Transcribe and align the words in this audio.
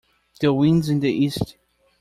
The 0.39 0.51
wind's 0.51 0.89
in 0.89 0.99
the 0.99 1.11
east. 1.11 1.57